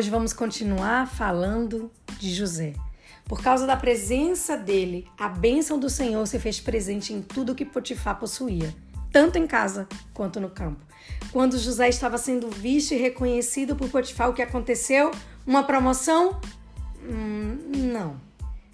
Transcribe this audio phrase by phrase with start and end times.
[0.00, 2.72] Hoje vamos continuar falando de José.
[3.26, 7.66] Por causa da presença dele, a bênção do Senhor se fez presente em tudo que
[7.66, 8.74] Potifar possuía,
[9.12, 10.80] tanto em casa quanto no campo.
[11.30, 15.10] Quando José estava sendo visto e reconhecido por Potifar, o que aconteceu?
[15.46, 16.40] Uma promoção?
[17.04, 17.58] Hum,
[17.92, 18.18] não.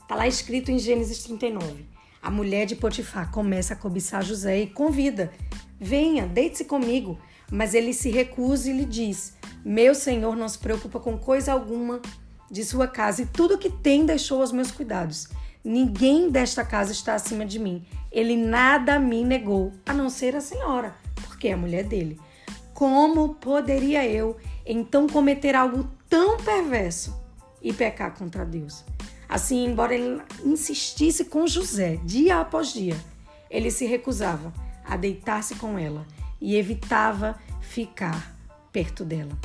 [0.00, 1.86] Está lá escrito em Gênesis 39.
[2.22, 5.32] A mulher de Potifar começa a cobiçar José e convida:
[5.80, 7.18] Venha, deite-se comigo.
[7.50, 12.00] Mas ele se recusa e lhe diz: Meu senhor não se preocupa com coisa alguma
[12.50, 15.28] de sua casa e tudo que tem deixou aos meus cuidados.
[15.64, 17.84] Ninguém desta casa está acima de mim.
[18.10, 22.20] Ele nada me negou, a não ser a senhora, porque é a mulher dele.
[22.72, 27.20] Como poderia eu então cometer algo tão perverso
[27.60, 28.84] e pecar contra Deus?
[29.28, 32.96] Assim, embora ele insistisse com José dia após dia,
[33.50, 34.52] ele se recusava
[34.84, 36.06] a deitar-se com ela
[36.46, 38.32] e evitava ficar
[38.70, 39.36] perto dela.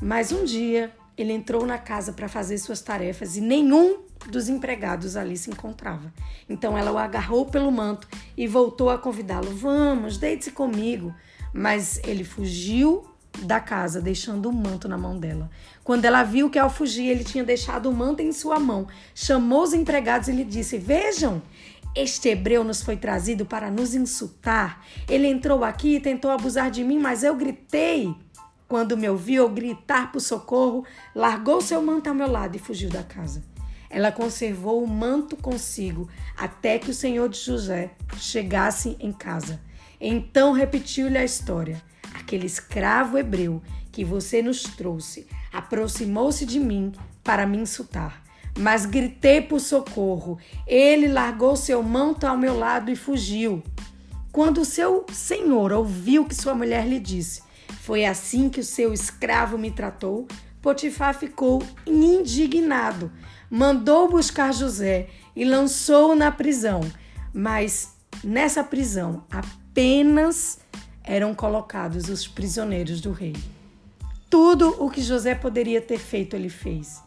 [0.00, 5.16] Mas um dia ele entrou na casa para fazer suas tarefas e nenhum dos empregados
[5.16, 6.12] ali se encontrava.
[6.48, 11.14] Então ela o agarrou pelo manto e voltou a convidá-lo: Vamos, deite-se comigo.
[11.54, 13.06] Mas ele fugiu
[13.44, 15.48] da casa, deixando o manto na mão dela.
[15.84, 19.62] Quando ela viu que ao fugir ele tinha deixado o manto em sua mão, chamou
[19.62, 21.40] os empregados e lhe disse: Vejam,
[21.94, 24.84] este hebreu nos foi trazido para nos insultar.
[25.08, 28.14] Ele entrou aqui e tentou abusar de mim, mas eu gritei.
[28.66, 33.02] Quando me ouviu gritar por socorro, largou seu manto ao meu lado e fugiu da
[33.02, 33.44] casa.
[33.90, 39.60] Ela conservou o manto consigo até que o senhor de José chegasse em casa.
[40.00, 41.82] Então repetiu-lhe a história.
[42.14, 43.62] Aquele escravo hebreu
[43.92, 48.24] que você nos trouxe aproximou-se de mim para me insultar.
[48.58, 50.38] Mas gritei por socorro.
[50.66, 53.62] Ele largou seu manto ao meu lado e fugiu.
[54.30, 57.42] Quando o seu senhor ouviu que sua mulher lhe disse:
[57.82, 60.28] foi assim que o seu escravo me tratou.
[60.60, 63.10] Potifar ficou indignado,
[63.50, 66.80] mandou buscar José e lançou-o na prisão.
[67.34, 70.60] Mas nessa prisão apenas
[71.02, 73.34] eram colocados os prisioneiros do rei.
[74.30, 77.02] Tudo o que José poderia ter feito, ele fez.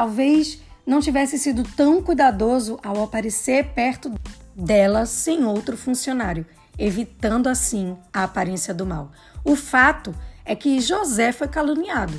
[0.00, 4.10] Talvez não tivesse sido tão cuidadoso ao aparecer perto
[4.56, 6.46] dela sem outro funcionário,
[6.78, 9.12] evitando assim a aparência do mal.
[9.44, 12.18] O fato é que José foi caluniado,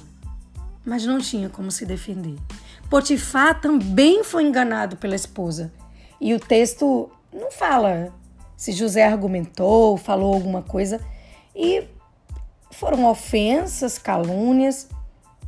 [0.86, 2.38] mas não tinha como se defender.
[2.88, 5.74] Potifar também foi enganado pela esposa.
[6.22, 8.14] E o texto não fala
[8.56, 11.02] se José argumentou, falou alguma coisa.
[11.56, 11.88] E
[12.70, 14.88] foram ofensas, calúnias.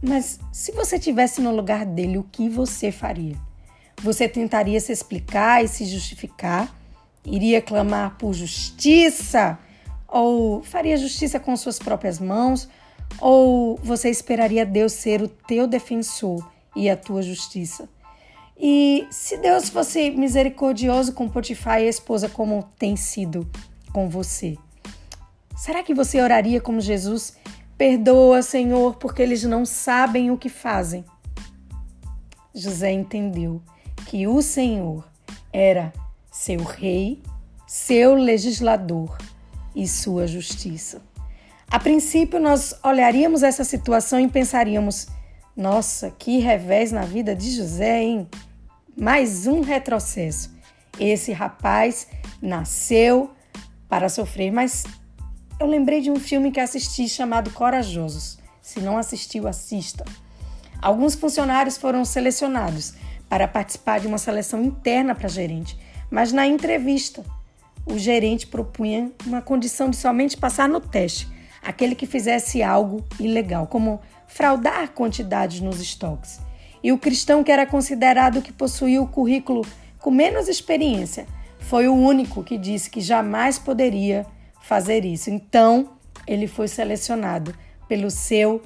[0.04, 3.38] Mas se você tivesse no lugar dele, o que você faria?
[4.02, 6.76] Você tentaria se explicar e se justificar?
[7.26, 9.58] Iria clamar por justiça?
[10.06, 12.68] Ou faria justiça com suas próprias mãos?
[13.18, 17.88] Ou você esperaria Deus ser o teu defensor e a tua justiça?
[18.60, 23.50] E se Deus fosse misericordioso com Potifar e a esposa como tem sido
[23.94, 24.58] com você,
[25.56, 27.38] será que você oraria como Jesus?
[27.78, 31.04] Perdoa, Senhor, porque eles não sabem o que fazem.
[32.54, 33.62] José entendeu
[34.06, 35.04] que o Senhor
[35.52, 35.92] era
[36.32, 37.22] seu rei,
[37.68, 39.18] seu legislador
[39.76, 41.02] e sua justiça.
[41.70, 45.08] A princípio, nós olharíamos essa situação e pensaríamos:
[45.56, 48.28] nossa, que revés na vida de José, hein?
[48.96, 50.54] Mais um retrocesso.
[51.00, 52.08] Esse rapaz
[52.40, 53.32] nasceu
[53.90, 54.84] para sofrer, mas
[55.64, 58.38] eu lembrei de um filme que assisti chamado Corajosos.
[58.62, 60.04] Se não assistiu, assista.
[60.82, 62.94] Alguns funcionários foram selecionados
[63.30, 65.80] para participar de uma seleção interna para gerente,
[66.12, 67.24] mas na entrevista
[67.86, 71.32] o gerente propunha uma condição de somente passar no teste
[71.62, 76.42] aquele que fizesse algo ilegal, como fraudar quantidades nos estoques.
[76.84, 79.66] E o cristão que era considerado que possuía o currículo
[79.98, 81.26] com menos experiência
[81.58, 84.26] foi o único que disse que jamais poderia
[84.64, 85.30] fazer isso.
[85.30, 85.92] Então,
[86.26, 87.54] ele foi selecionado
[87.88, 88.62] pelo seu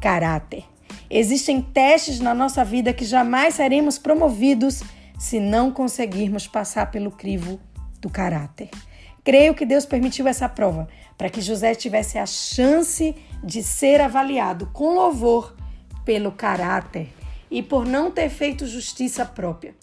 [0.00, 0.64] caráter.
[1.08, 4.82] Existem testes na nossa vida que jamais seremos promovidos
[5.16, 7.60] se não conseguirmos passar pelo crivo
[8.00, 8.68] do caráter.
[9.24, 14.66] Creio que Deus permitiu essa prova para que José tivesse a chance de ser avaliado
[14.72, 15.56] com louvor
[16.04, 17.08] pelo caráter
[17.50, 19.74] e por não ter feito justiça própria.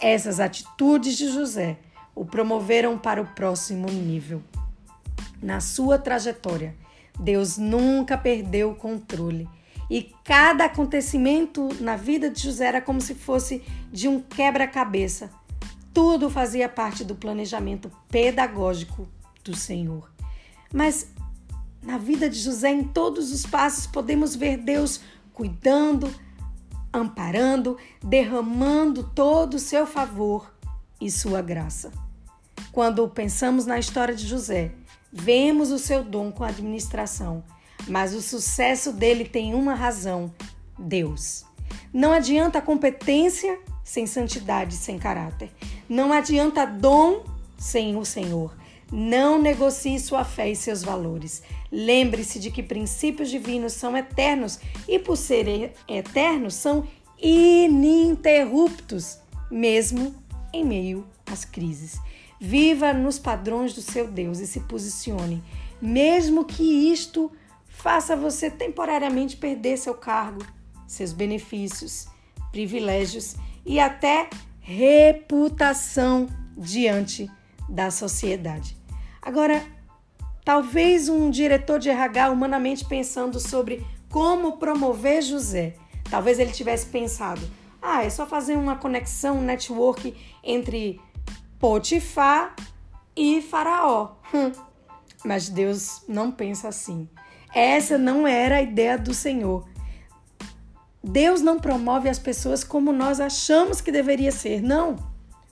[0.00, 1.76] Essas atitudes de José
[2.14, 4.42] o promoveram para o próximo nível.
[5.42, 6.74] Na sua trajetória,
[7.18, 9.48] Deus nunca perdeu o controle
[9.88, 13.62] e cada acontecimento na vida de José era como se fosse
[13.92, 15.30] de um quebra-cabeça
[15.96, 19.08] tudo fazia parte do planejamento pedagógico
[19.42, 20.12] do Senhor.
[20.70, 21.10] Mas
[21.82, 25.00] na vida de José, em todos os passos, podemos ver Deus
[25.32, 26.14] cuidando,
[26.92, 30.54] amparando, derramando todo o seu favor
[31.00, 31.90] e sua graça.
[32.70, 34.74] Quando pensamos na história de José,
[35.16, 37.42] vemos o seu dom com a administração,
[37.88, 40.32] mas o sucesso dele tem uma razão:
[40.78, 41.44] Deus.
[41.92, 45.50] Não adianta competência sem santidade, sem caráter.
[45.88, 47.24] Não adianta dom
[47.56, 48.54] sem o Senhor.
[48.92, 51.42] Não negocie sua fé e seus valores.
[51.72, 56.86] Lembre-se de que princípios divinos são eternos e, por serem eternos, são
[57.20, 59.18] ininterruptos,
[59.50, 60.14] mesmo
[60.52, 61.98] em meio às crises.
[62.40, 65.42] Viva nos padrões do seu Deus e se posicione,
[65.80, 67.32] mesmo que isto
[67.66, 70.44] faça você temporariamente perder seu cargo,
[70.86, 72.06] seus benefícios,
[72.50, 74.28] privilégios e até
[74.60, 77.30] reputação diante
[77.68, 78.76] da sociedade.
[79.20, 79.62] Agora,
[80.44, 85.74] talvez um diretor de RH humanamente pensando sobre como promover José,
[86.10, 87.42] talvez ele tivesse pensado:
[87.82, 91.00] ah, é só fazer uma conexão, um network entre
[91.66, 92.54] Potifar
[93.16, 94.12] e Faraó.
[94.32, 94.52] Hum.
[95.24, 97.08] Mas Deus não pensa assim.
[97.52, 99.66] Essa não era a ideia do Senhor.
[101.02, 104.62] Deus não promove as pessoas como nós achamos que deveria ser.
[104.62, 104.94] Não.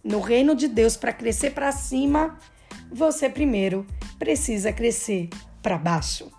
[0.05, 2.39] No reino de Deus, para crescer para cima,
[2.93, 3.85] você primeiro
[4.17, 5.31] precisa crescer
[5.61, 6.31] para baixo.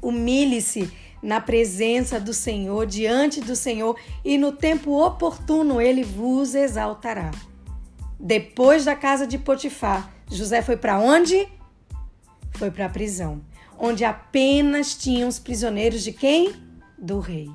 [0.00, 0.88] Humilhe-se
[1.20, 7.32] na presença do Senhor, diante do Senhor, e no tempo oportuno ele vos exaltará.
[8.24, 11.48] Depois da casa de Potifar, José foi para onde?
[12.52, 13.42] Foi para a prisão,
[13.76, 16.54] onde apenas tinham os prisioneiros de quem?
[16.96, 17.50] Do rei.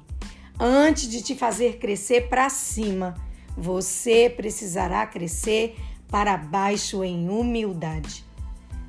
[0.60, 3.16] Antes de te fazer crescer para cima,
[3.56, 5.78] você precisará crescer
[6.10, 8.26] para baixo em humildade.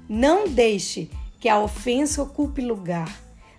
[0.09, 1.09] Não deixe
[1.39, 3.09] que a ofensa ocupe lugar.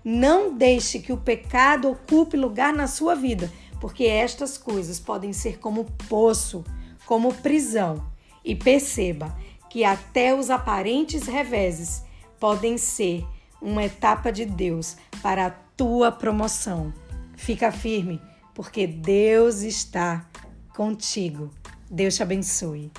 [0.03, 3.49] Não deixe que o pecado ocupe lugar na sua vida,
[3.79, 6.65] porque estas coisas podem ser como poço,
[7.05, 8.08] como prisão.
[8.43, 9.35] E perceba
[9.69, 12.03] que até os aparentes reveses
[12.39, 13.25] podem ser
[13.61, 16.93] uma etapa de Deus para a tua promoção.
[17.35, 18.21] Fica firme,
[18.55, 20.25] porque Deus está
[20.75, 21.51] contigo.
[21.89, 22.91] Deus te abençoe.